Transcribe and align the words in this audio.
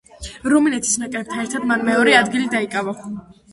რუმინეთის 0.53 0.95
ნაკრებთან 1.01 1.43
ერთად 1.45 1.69
მან 1.73 1.85
მეორე 1.91 2.19
ადგილი 2.25 2.51
დაიკავა. 2.57 2.99